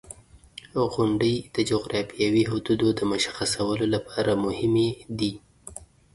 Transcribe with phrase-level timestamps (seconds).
[0.93, 4.89] •غونډۍ د جغرافیوي حدودو د مشخصولو لپاره مهمې
[5.19, 5.33] دي.